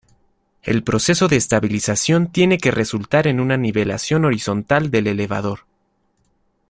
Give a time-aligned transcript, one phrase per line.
[0.63, 5.67] El proceso de estabilización tiene que resultar en una nivelación horizontal del elevador.